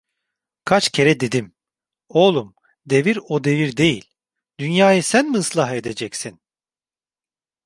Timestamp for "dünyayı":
4.59-5.03